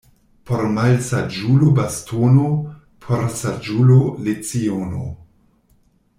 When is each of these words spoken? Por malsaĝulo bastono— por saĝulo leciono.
Por 0.51 0.61
malsaĝulo 0.77 1.67
bastono— 1.79 2.47
por 3.05 3.29
saĝulo 3.43 4.01
leciono. 4.31 5.07